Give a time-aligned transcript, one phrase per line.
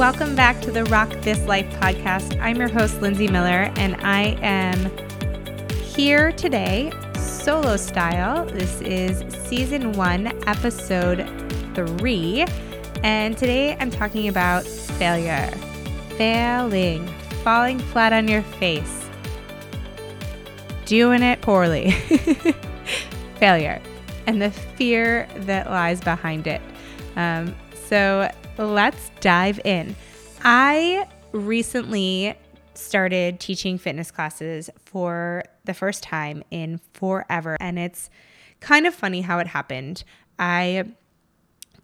[0.00, 2.40] Welcome back to the Rock This Life podcast.
[2.40, 4.90] I'm your host, Lindsay Miller, and I am
[5.82, 8.46] here today, solo style.
[8.46, 11.28] This is season one, episode
[11.74, 12.46] three.
[13.02, 15.50] And today I'm talking about failure,
[16.16, 17.06] failing,
[17.44, 19.06] falling flat on your face,
[20.86, 21.90] doing it poorly,
[23.38, 23.82] failure,
[24.26, 26.62] and the fear that lies behind it.
[27.16, 28.30] Um, so
[28.64, 29.96] let's dive in.
[30.42, 32.34] I recently
[32.74, 38.10] started teaching fitness classes for the first time in forever, and it's
[38.60, 40.04] kind of funny how it happened.
[40.38, 40.84] I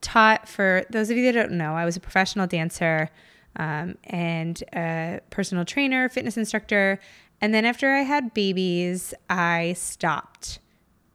[0.00, 3.10] taught for those of you that don't know, I was a professional dancer
[3.56, 7.00] um, and a personal trainer, fitness instructor.
[7.40, 10.58] And then after I had babies, I stopped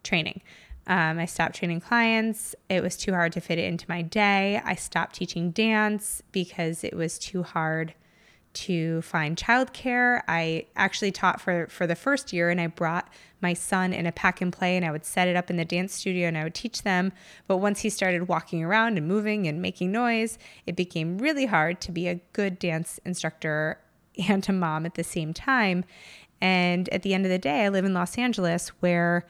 [0.03, 0.41] training.
[0.87, 2.55] Um, I stopped training clients.
[2.69, 4.61] It was too hard to fit it into my day.
[4.63, 7.93] I stopped teaching dance because it was too hard
[8.53, 10.21] to find childcare.
[10.27, 13.09] I actually taught for for the first year, and I brought
[13.41, 15.65] my son in a pack and play, and I would set it up in the
[15.65, 17.13] dance studio, and I would teach them.
[17.47, 21.79] But once he started walking around and moving and making noise, it became really hard
[21.81, 23.79] to be a good dance instructor
[24.27, 25.85] and a mom at the same time.
[26.41, 29.27] And at the end of the day, I live in Los Angeles, where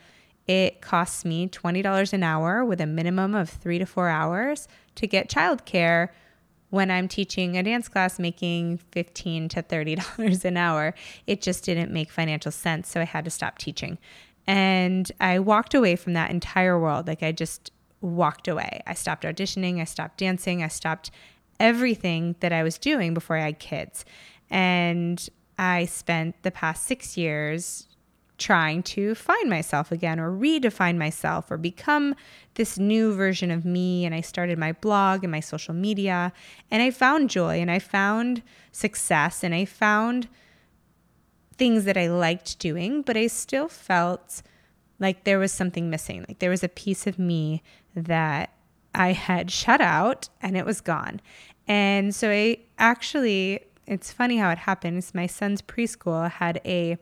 [0.47, 5.07] it costs me $20 an hour with a minimum of three to four hours to
[5.07, 6.09] get childcare
[6.69, 10.93] when I'm teaching a dance class making 15 to $30 an hour.
[11.27, 12.89] It just didn't make financial sense.
[12.89, 13.97] So I had to stop teaching.
[14.47, 17.07] And I walked away from that entire world.
[17.07, 18.81] Like I just walked away.
[18.87, 21.11] I stopped auditioning, I stopped dancing, I stopped
[21.59, 24.03] everything that I was doing before I had kids.
[24.49, 27.87] And I spent the past six years
[28.41, 32.15] trying to find myself again or redefine myself or become
[32.55, 34.05] this new version of me.
[34.05, 36.33] And I started my blog and my social media,
[36.69, 38.41] and I found joy and I found
[38.71, 40.27] success and I found
[41.57, 44.41] things that I liked doing, but I still felt
[44.99, 46.25] like there was something missing.
[46.27, 47.61] Like there was a piece of me
[47.95, 48.51] that
[48.95, 51.21] I had shut out and it was gone.
[51.67, 55.13] And so I actually, it's funny how it happens.
[55.13, 56.97] My son's preschool had a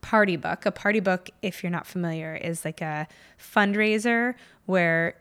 [0.00, 0.66] party book.
[0.66, 3.06] A party book, if you're not familiar, is like a
[3.38, 4.34] fundraiser
[4.66, 5.16] where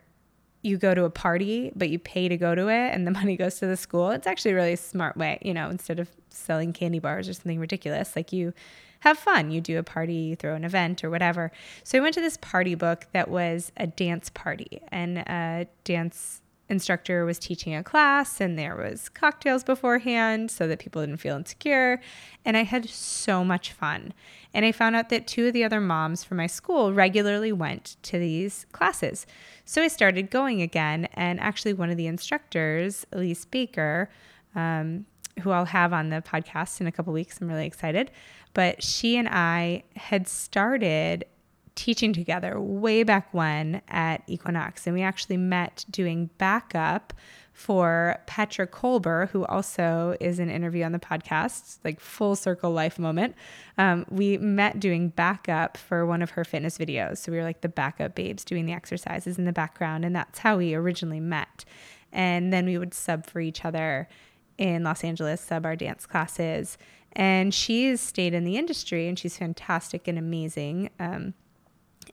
[0.61, 3.37] you go to a party, but you pay to go to it and the money
[3.37, 4.09] goes to the school.
[4.11, 7.59] It's actually a really smart way, you know, instead of selling candy bars or something
[7.59, 8.53] ridiculous, like you
[9.01, 9.51] have fun.
[9.51, 11.51] You do a party, throw an event or whatever.
[11.83, 16.41] So I went to this party book that was a dance party and a dance
[16.69, 21.35] instructor was teaching a class and there was cocktails beforehand so that people didn't feel
[21.35, 21.99] insecure.
[22.43, 24.13] And i had so much fun.
[24.53, 27.97] And i found out that two of the other moms from my school regularly went
[28.03, 29.25] to these classes.
[29.65, 34.09] So i started going again and actually one of the instructors elise baker
[34.55, 35.05] um,
[35.41, 38.09] who i'll have on the podcast in a couple weeks i'm really excited
[38.53, 41.25] but she and i had started
[41.77, 44.85] teaching together way back when at Equinox.
[44.85, 47.13] And we actually met doing backup
[47.53, 52.99] for Petra Kolber, who also is an interview on the podcast, like full circle life
[52.99, 53.35] moment.
[53.77, 57.19] Um, we met doing backup for one of her fitness videos.
[57.19, 60.03] So we were like the backup babes doing the exercises in the background.
[60.03, 61.63] And that's how we originally met.
[62.11, 64.07] And then we would sub for each other
[64.57, 66.77] in Los Angeles, sub our dance classes.
[67.13, 70.89] And she's stayed in the industry and she's fantastic and amazing.
[70.99, 71.33] Um,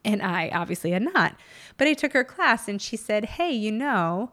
[0.04, 1.37] and I obviously had not.
[1.76, 4.31] But I took her class and she said, Hey, you know,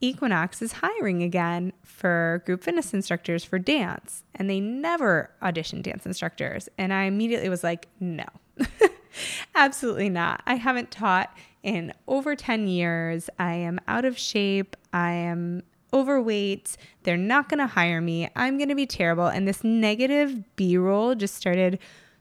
[0.00, 4.22] Equinox is hiring again for group fitness instructors for dance.
[4.34, 6.68] And they never audition dance instructors.
[6.78, 8.26] And I immediately was like, No,
[9.54, 10.42] absolutely not.
[10.46, 13.28] I haven't taught in over 10 years.
[13.38, 14.76] I am out of shape.
[14.92, 15.62] I am
[15.92, 16.76] overweight.
[17.02, 18.28] They're not going to hire me.
[18.36, 19.26] I'm going to be terrible.
[19.26, 21.78] And this negative B roll just started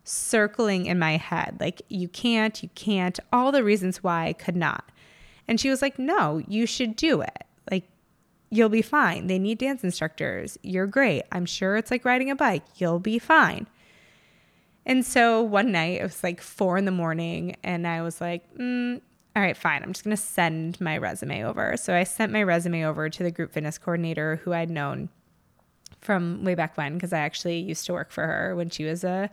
[0.08, 4.56] circling in my head like, you can't, you can't, all the reasons why I could
[4.56, 4.92] not.
[5.48, 7.44] And she was like, no, you should do it.
[7.70, 7.86] Like,
[8.50, 9.28] you'll be fine.
[9.28, 10.58] They need dance instructors.
[10.64, 11.24] You're great.
[11.32, 12.64] I'm sure it's like riding a bike.
[12.76, 13.68] You'll be fine.
[14.86, 18.44] And so one night it was like four in the morning, and I was like,
[18.56, 19.02] mm,
[19.36, 19.84] all right, fine.
[19.84, 21.76] I'm just going to send my resume over.
[21.76, 25.10] So I sent my resume over to the group fitness coordinator who I'd known
[26.00, 29.04] from way back when, because I actually used to work for her when she was
[29.04, 29.30] a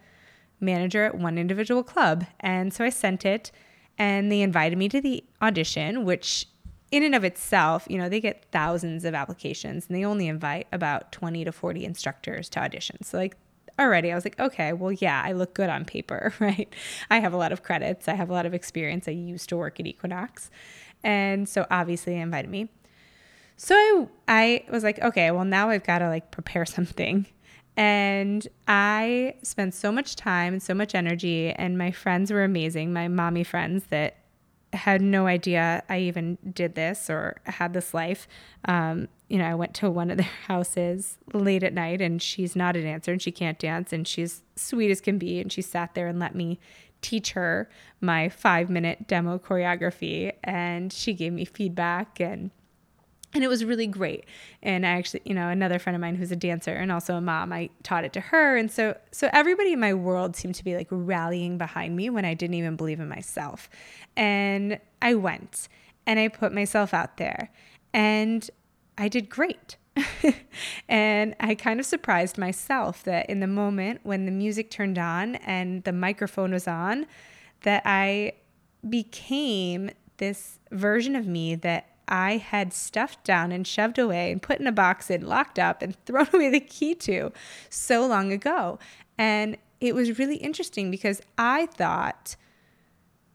[0.61, 2.25] manager at one individual club.
[2.41, 3.51] And so I sent it
[3.99, 6.47] and they invited me to the audition, which
[6.91, 10.67] in and of itself, you know, they get thousands of applications and they only invite
[10.73, 13.03] about 20 to 40 instructors to audition.
[13.03, 13.37] So like
[13.79, 16.73] already I was like, okay, well, yeah, I look good on paper, right?
[17.11, 18.09] I have a lot of credits.
[18.09, 19.09] I have a lot of experience.
[19.09, 20.51] I used to work at Equinox.
[21.03, 22.69] And so obviously they invited me.
[23.56, 27.27] So I, I was like, okay, well, now I've got to like prepare something.
[27.76, 32.93] And I spent so much time and so much energy, and my friends were amazing,
[32.93, 34.17] my mommy friends that
[34.73, 38.26] had no idea I even did this or had this life.
[38.65, 42.55] Um, you know, I went to one of their houses late at night, and she's
[42.55, 45.41] not a dancer and she can't dance, and she's sweet as can be.
[45.41, 46.59] And she sat there and let me
[47.00, 47.69] teach her
[48.00, 52.50] my five minute demo choreography, and she gave me feedback and
[53.35, 54.25] and it was really great.
[54.63, 57.21] And i actually you know another friend of mine who's a dancer and also a
[57.21, 58.57] mom i taught it to her.
[58.57, 62.25] And so so everybody in my world seemed to be like rallying behind me when
[62.25, 63.69] i didn't even believe in myself.
[64.17, 65.69] And i went
[66.07, 67.51] and i put myself out there
[67.93, 68.49] and
[68.97, 69.77] i did great.
[70.89, 75.37] And I kind of surprised myself that in the moment when the music turned on
[75.37, 77.07] and the microphone was on,
[77.63, 78.33] that I
[78.89, 84.61] became this version of me that I had stuffed down and shoved away and put
[84.61, 87.33] in a box and locked up and thrown away the key to
[87.71, 88.79] so long ago.
[89.19, 92.37] And it was really interesting because I thought,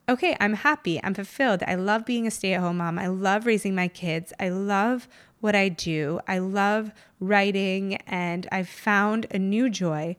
[0.07, 1.63] okay, I'm happy, I'm fulfilled.
[1.67, 2.97] I love being a stay at home mom.
[2.97, 4.33] I love raising my kids.
[4.39, 5.07] I love
[5.39, 6.19] what I do.
[6.27, 10.17] I love writing and I've found a new joy.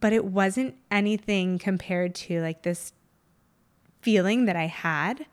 [0.00, 2.92] But it wasn't anything compared to like this
[4.00, 5.26] feeling that I had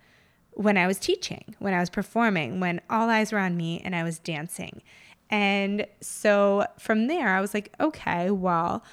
[0.55, 3.95] when I was teaching, when I was performing, when all eyes were on me and
[3.95, 4.81] I was dancing.
[5.29, 8.83] And so from there, I was like, okay, well,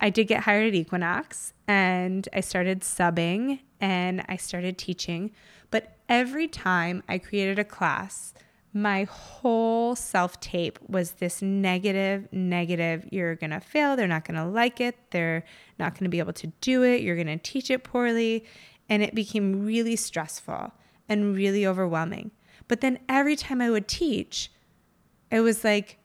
[0.00, 5.32] I did get hired at Equinox and I started subbing and I started teaching.
[5.70, 8.32] But every time I created a class,
[8.72, 13.06] my whole self tape was this negative, negative.
[13.10, 13.96] You're going to fail.
[13.96, 14.96] They're not going to like it.
[15.10, 15.44] They're
[15.78, 17.02] not going to be able to do it.
[17.02, 18.44] You're going to teach it poorly.
[18.88, 20.72] And it became really stressful
[21.10, 22.30] and really overwhelming.
[22.68, 24.50] But then every time I would teach,
[25.30, 25.98] it was like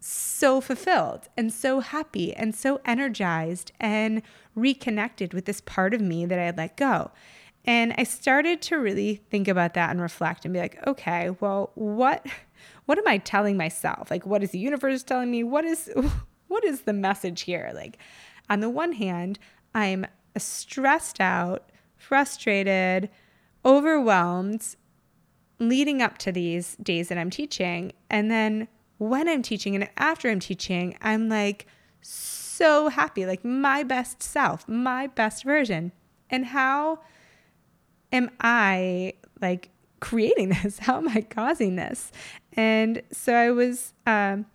[0.00, 4.22] so fulfilled and so happy and so energized and
[4.54, 7.12] reconnected with this part of me that I had let go.
[7.64, 11.70] And I started to really think about that and reflect and be like, okay, well,
[11.74, 12.26] what
[12.86, 14.10] what am I telling myself?
[14.10, 15.44] Like what is the universe telling me?
[15.44, 15.90] What is
[16.48, 17.70] what is the message here?
[17.74, 17.98] Like
[18.50, 19.38] on the one hand,
[19.74, 20.06] I'm
[20.36, 23.08] stressed out, frustrated,
[23.66, 24.76] overwhelmed
[25.58, 27.92] leading up to these days that I'm teaching.
[28.08, 28.68] And then
[28.98, 31.66] when I'm teaching and after I'm teaching, I'm like
[32.00, 35.92] so happy, like my best self, my best version.
[36.30, 37.00] And how
[38.12, 39.70] am I like
[40.00, 40.78] creating this?
[40.78, 42.12] How am I causing this?
[42.52, 44.46] And so I was, um,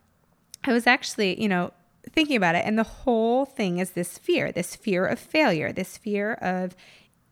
[0.63, 1.71] I was actually, you know,
[2.09, 2.63] thinking about it.
[2.65, 6.75] And the whole thing is this fear, this fear of failure, this fear of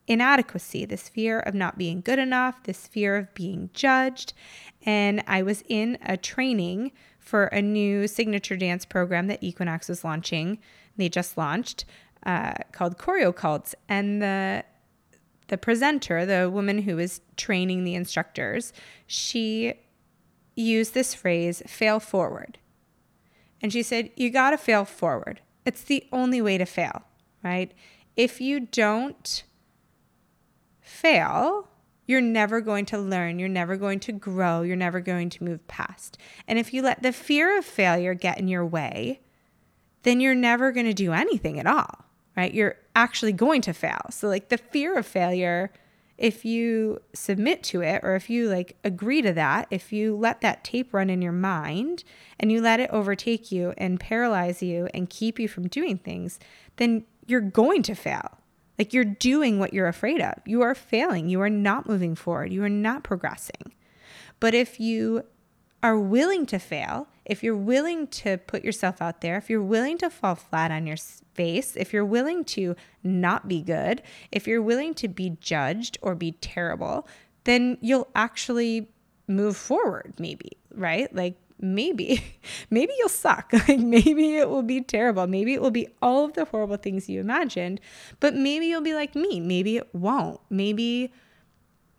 [0.09, 4.33] inadequacy, this fear of not being good enough, this fear of being judged.
[4.85, 10.03] And I was in a training for a new signature dance program that Equinox was
[10.03, 10.59] launching.
[10.97, 11.85] They just launched
[12.25, 13.75] uh, called Choreo Cults.
[13.87, 14.65] And the
[15.47, 18.71] the presenter, the woman who was training the instructors,
[19.07, 19.73] she
[20.55, 22.59] used this phrase, fail forward.
[23.61, 25.41] And she said, You got to fail forward.
[25.65, 27.03] It's the only way to fail,
[27.43, 27.71] right?
[28.15, 29.43] If you don't
[30.89, 31.67] fail,
[32.07, 33.37] you're never going to learn.
[33.37, 34.63] You're never going to grow.
[34.63, 36.17] You're never going to move past.
[36.47, 39.21] And if you let the fear of failure get in your way,
[40.03, 42.05] then you're never going to do anything at all,
[42.35, 42.51] right?
[42.51, 44.01] You're actually going to fail.
[44.09, 45.71] So, like the fear of failure,
[46.17, 50.41] if you submit to it or if you like agree to that, if you let
[50.41, 52.03] that tape run in your mind
[52.39, 56.39] and you let it overtake you and paralyze you and keep you from doing things,
[56.77, 58.38] then you're going to fail.
[58.79, 60.35] Like you're doing what you're afraid of.
[60.45, 61.27] You are failing.
[61.27, 62.53] You are not moving forward.
[62.53, 63.73] You are not progressing.
[64.39, 65.23] But if you
[65.83, 69.97] are willing to fail, if you're willing to put yourself out there, if you're willing
[69.97, 70.97] to fall flat on your
[71.33, 76.15] face, if you're willing to not be good, if you're willing to be judged or
[76.15, 77.07] be terrible,
[77.43, 78.89] then you'll actually
[79.27, 81.13] move forward, maybe, right?
[81.13, 82.23] Like maybe
[82.69, 83.51] maybe you'll suck.
[83.67, 85.27] Like maybe it will be terrible.
[85.27, 87.79] Maybe it will be all of the horrible things you imagined
[88.19, 89.39] but maybe you'll be like me.
[89.39, 90.39] Maybe it won't.
[90.49, 91.11] Maybe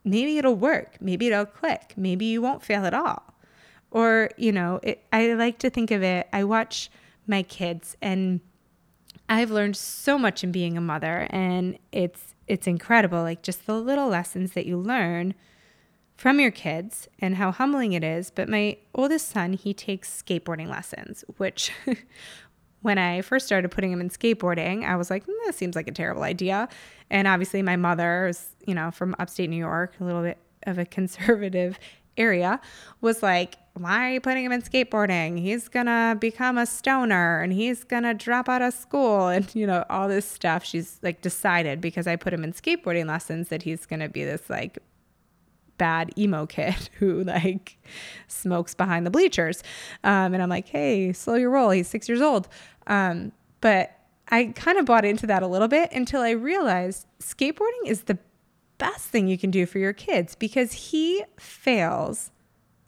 [0.04, 0.96] maybe it'll work.
[1.00, 1.94] Maybe it'll click.
[1.96, 3.34] Maybe you won't fail at all.
[3.90, 6.88] Or you know it, i like to think of it i watch
[7.26, 8.40] my kids and
[9.28, 13.22] i've learned so much in being a mother and it's it's incredible.
[13.22, 15.34] Like just the little lessons that you learn
[16.20, 18.30] from your kids and how humbling it is.
[18.30, 21.72] But my oldest son, he takes skateboarding lessons, which
[22.82, 25.88] when I first started putting him in skateboarding, I was like, mm, that seems like
[25.88, 26.68] a terrible idea.
[27.08, 30.76] And obviously, my mother is, you know, from upstate New York, a little bit of
[30.76, 31.78] a conservative
[32.18, 32.60] area
[33.00, 35.40] was like, why are you putting him in skateboarding?
[35.40, 39.86] He's gonna become a stoner and he's gonna drop out of school and you know,
[39.88, 40.66] all this stuff.
[40.66, 44.50] She's like decided because I put him in skateboarding lessons that he's gonna be this
[44.50, 44.80] like
[45.80, 47.78] bad emo kid who like
[48.28, 49.64] smokes behind the bleachers.
[50.04, 51.70] Um, and I'm like, hey, slow your roll.
[51.70, 52.46] He's six years old.
[52.86, 53.32] Um,
[53.62, 53.96] but
[54.28, 58.18] I kind of bought into that a little bit until I realized skateboarding is the
[58.76, 62.30] best thing you can do for your kids because he fails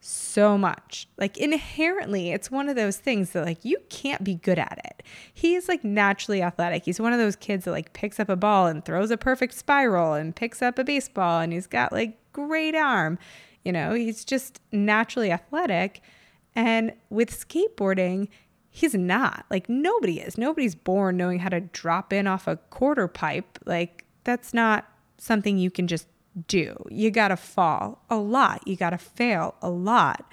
[0.04, 1.08] so much.
[1.16, 5.02] Like inherently, it's one of those things that like you can't be good at it.
[5.32, 6.84] He's like naturally athletic.
[6.84, 9.54] He's one of those kids that like picks up a ball and throws a perfect
[9.54, 13.16] spiral and picks up a baseball and he's got like great arm.
[13.64, 16.02] You know, he's just naturally athletic.
[16.56, 18.26] And with skateboarding,
[18.70, 19.46] he's not.
[19.50, 20.36] Like nobody is.
[20.36, 23.56] Nobody's born knowing how to drop in off a quarter pipe.
[23.64, 24.84] Like that's not
[25.16, 26.08] something you can just
[26.46, 26.76] do.
[26.90, 28.66] You got to fall a lot.
[28.66, 30.30] You got to fail a lot.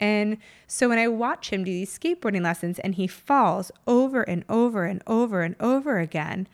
[0.00, 4.44] And so when I watch him do these skateboarding lessons and he falls over and
[4.48, 6.48] over and over and over again,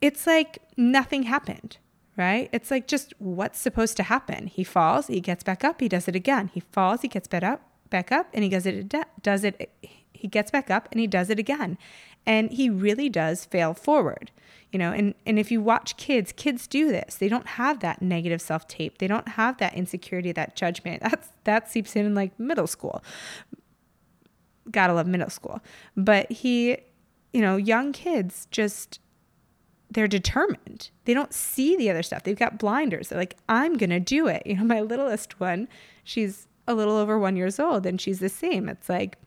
[0.00, 1.78] it's like nothing happened,
[2.16, 2.50] right?
[2.52, 4.48] It's like just what's supposed to happen.
[4.48, 6.50] He falls, he gets back up, he does it again.
[6.52, 9.70] He falls, he gets back up, back up, and he does it does it
[10.12, 11.76] he gets back up and he does it again.
[12.26, 14.30] And he really does fail forward
[14.74, 17.14] you know and and if you watch kids kids do this.
[17.14, 18.98] They don't have that negative self-tape.
[18.98, 21.00] They don't have that insecurity that judgment.
[21.08, 23.02] That's that seeps in in like middle school.
[24.70, 25.60] Gotta love middle school.
[25.96, 26.78] But he
[27.32, 28.98] you know young kids just
[29.90, 30.90] they're determined.
[31.04, 32.24] They don't see the other stuff.
[32.24, 33.08] They've got blinders.
[33.08, 34.42] They're like i'm gonna do it.
[34.44, 35.68] You know my littlest one
[36.02, 38.68] she's a little over one years old and she's the same.
[38.68, 39.18] It's like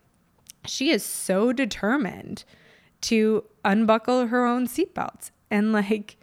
[0.66, 2.44] she is so determined
[3.02, 6.18] to unbuckle her own seatbelts and like,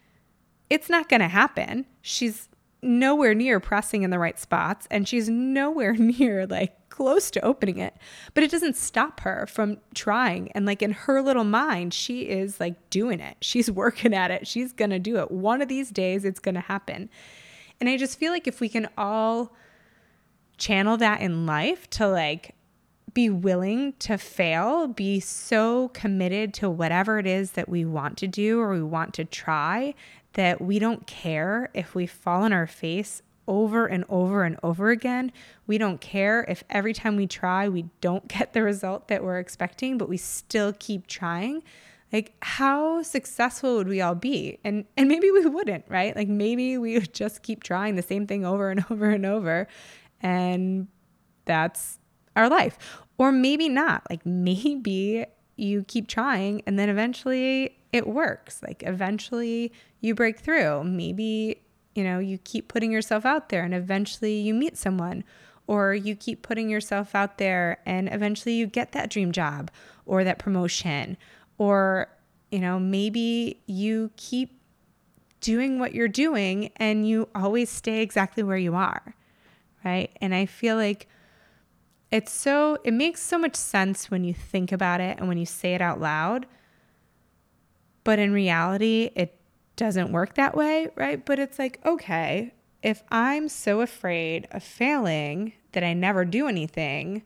[0.71, 1.87] it's not going to happen.
[2.03, 2.49] She's
[2.83, 7.79] nowhere near pressing in the right spots and she's nowhere near like close to opening
[7.79, 7.95] it.
[8.35, 10.53] But it doesn't stop her from trying.
[10.53, 13.37] And like in her little mind, she is like doing it.
[13.41, 14.47] She's working at it.
[14.47, 15.31] She's going to do it.
[15.31, 17.11] One of these days, it's going to happen.
[17.81, 19.53] And I just feel like if we can all
[20.57, 22.55] channel that in life to like
[23.15, 28.27] be willing to fail, be so committed to whatever it is that we want to
[28.27, 29.95] do or we want to try
[30.35, 34.91] that we don't care if we fall on our face over and over and over
[34.91, 35.33] again.
[35.67, 39.39] We don't care if every time we try, we don't get the result that we're
[39.39, 41.63] expecting, but we still keep trying.
[42.13, 44.59] Like how successful would we all be?
[44.63, 46.15] And and maybe we wouldn't, right?
[46.15, 49.67] Like maybe we would just keep trying the same thing over and over and over
[50.21, 50.89] and
[51.45, 51.99] that's
[52.37, 52.79] our life.
[53.19, 54.03] Or maybe not.
[54.11, 58.63] Like maybe you keep trying and then eventually it works.
[58.63, 60.85] Like eventually you break through.
[60.85, 61.63] Maybe,
[61.95, 65.25] you know, you keep putting yourself out there and eventually you meet someone.
[65.67, 69.71] Or you keep putting yourself out there and eventually you get that dream job
[70.05, 71.17] or that promotion.
[71.57, 72.09] Or,
[72.51, 74.61] you know, maybe you keep
[75.41, 79.15] doing what you're doing and you always stay exactly where you are.
[79.85, 80.11] Right.
[80.21, 81.09] And I feel like
[82.11, 85.47] it's so, it makes so much sense when you think about it and when you
[85.47, 86.47] say it out loud.
[88.05, 89.39] But in reality, it
[89.77, 91.25] doesn't work that way, right?
[91.25, 97.23] But it's like, okay, if I'm so afraid of failing that I never do anything,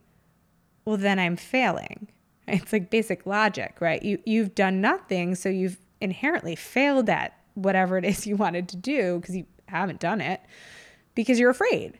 [0.84, 2.08] well, then I'm failing.
[2.50, 4.02] It's like basic logic, right?
[4.02, 8.76] You, you've done nothing, so you've inherently failed at whatever it is you wanted to
[8.78, 10.40] do because you haven't done it
[11.14, 11.98] because you're afraid.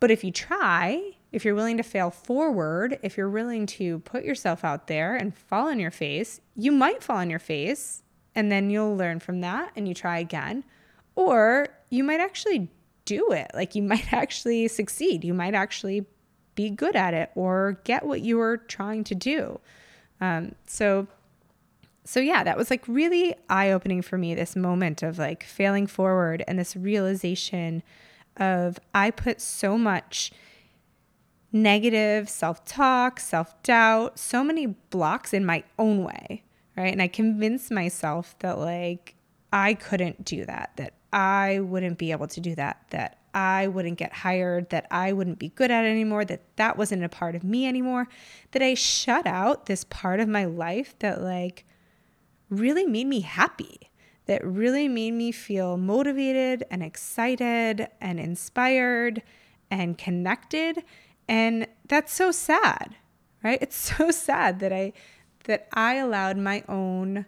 [0.00, 4.24] But if you try if you're willing to fail forward, if you're willing to put
[4.24, 8.02] yourself out there and fall on your face, you might fall on your face
[8.34, 10.64] and then you'll learn from that and you try again.
[11.14, 12.70] Or you might actually
[13.04, 13.50] do it.
[13.54, 15.24] Like you might actually succeed.
[15.24, 16.06] You might actually
[16.54, 19.58] be good at it or get what you were trying to do.
[20.20, 21.06] Um, so,
[22.04, 24.34] so yeah, that was like really eye opening for me.
[24.34, 27.82] This moment of like failing forward and this realization
[28.36, 30.30] of I put so much
[31.52, 36.42] negative self talk, self doubt, so many blocks in my own way,
[36.76, 36.92] right?
[36.92, 39.14] And I convinced myself that, like,
[39.52, 43.98] I couldn't do that, that I wouldn't be able to do that, that I wouldn't
[43.98, 47.44] get hired, that I wouldn't be good at anymore, that that wasn't a part of
[47.44, 48.08] me anymore,
[48.52, 51.66] that I shut out this part of my life that, like,
[52.48, 53.90] really made me happy,
[54.26, 59.22] that really made me feel motivated and excited and inspired
[59.70, 60.82] and connected
[61.28, 62.96] and that's so sad,
[63.42, 63.58] right?
[63.60, 64.92] It's so sad that I
[65.44, 67.26] that I allowed my own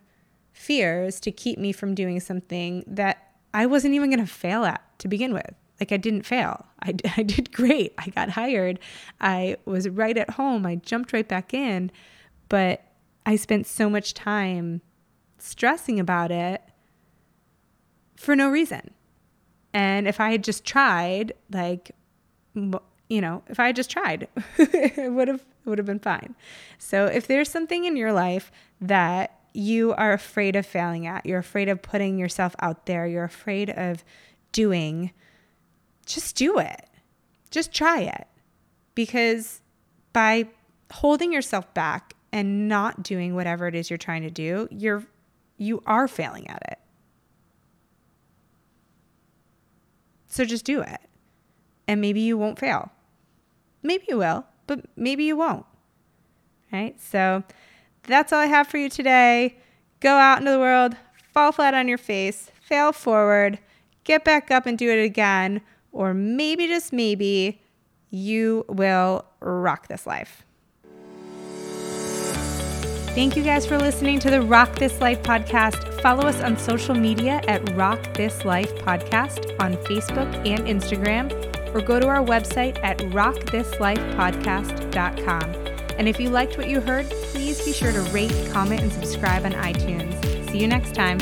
[0.53, 4.83] fears to keep me from doing something that I wasn't even going to fail at
[5.01, 5.53] to begin with.
[5.81, 6.67] like I didn't fail.
[6.83, 7.93] I, I did great.
[7.99, 8.79] I got hired.
[9.21, 10.65] I was right at home.
[10.65, 11.91] I jumped right back in,
[12.49, 12.85] but
[13.27, 14.81] I spent so much time
[15.39, 16.63] stressing about it
[18.17, 18.93] for no reason.
[19.73, 21.91] And if I had just tried, like,
[23.09, 26.35] you know, if I had just tried, it would have would have been fine.
[26.79, 31.39] So if there's something in your life that you are afraid of failing at, you're
[31.39, 34.05] afraid of putting yourself out there, you're afraid of
[34.53, 35.13] doing,
[36.07, 36.87] just do it.
[37.51, 38.27] Just try it.
[38.95, 39.61] Because
[40.13, 40.49] by
[40.91, 45.05] holding yourself back and not doing whatever it is you're trying to do, you're
[45.57, 46.79] you are failing at it.
[50.27, 51.01] So just do it.
[51.87, 52.91] And maybe you won't fail.
[53.83, 55.67] Maybe you will, but maybe you won't.
[56.73, 57.01] Right?
[57.01, 57.45] So
[58.05, 59.59] that's all I have for you today.
[60.01, 60.97] Go out into the world,
[61.33, 63.59] fall flat on your face, fail forward,
[64.05, 65.61] get back up and do it again,
[65.93, 67.63] or maybe just maybe
[68.11, 70.45] you will rock this life.
[73.15, 76.01] Thank you guys for listening to the Rock This Life podcast.
[76.01, 81.31] Follow us on social media at Rock This Life Podcast on Facebook and Instagram,
[81.75, 85.55] or go to our website at rockthislifepodcast.com.
[85.99, 89.45] And if you liked what you heard, please be sure to rate, comment, and subscribe
[89.45, 90.51] on iTunes.
[90.51, 91.19] See you next time.